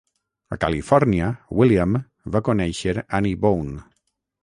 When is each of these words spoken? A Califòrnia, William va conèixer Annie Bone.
A 0.55 0.57
Califòrnia, 0.63 1.27
William 1.61 2.01
va 2.37 2.43
conèixer 2.51 2.99
Annie 3.21 3.39
Bone. 3.49 3.81